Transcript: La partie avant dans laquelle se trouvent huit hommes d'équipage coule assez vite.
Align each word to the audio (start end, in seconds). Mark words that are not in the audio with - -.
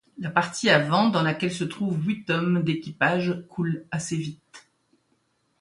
La 0.17 0.31
partie 0.31 0.71
avant 0.71 1.09
dans 1.09 1.21
laquelle 1.21 1.51
se 1.53 1.63
trouvent 1.63 2.03
huit 2.03 2.27
hommes 2.31 2.63
d'équipage 2.63 3.43
coule 3.47 3.85
assez 3.91 4.17
vite. 4.17 4.63